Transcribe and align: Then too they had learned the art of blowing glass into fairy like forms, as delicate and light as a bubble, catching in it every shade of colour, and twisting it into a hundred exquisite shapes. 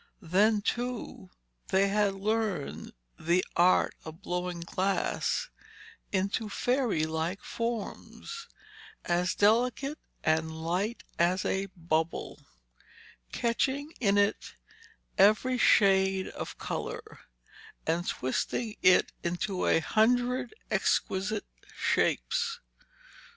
Then 0.23 0.63
too 0.63 1.29
they 1.67 1.89
had 1.89 2.15
learned 2.15 2.93
the 3.19 3.45
art 3.55 3.93
of 4.03 4.23
blowing 4.23 4.61
glass 4.61 5.49
into 6.11 6.49
fairy 6.49 7.05
like 7.05 7.43
forms, 7.43 8.47
as 9.05 9.35
delicate 9.35 9.99
and 10.23 10.63
light 10.63 11.03
as 11.19 11.45
a 11.45 11.67
bubble, 11.77 12.39
catching 13.31 13.93
in 13.99 14.17
it 14.17 14.55
every 15.19 15.59
shade 15.59 16.29
of 16.29 16.57
colour, 16.57 17.19
and 17.85 18.07
twisting 18.07 18.77
it 18.81 19.11
into 19.23 19.67
a 19.67 19.77
hundred 19.81 20.55
exquisite 20.71 21.45
shapes. 21.77 22.59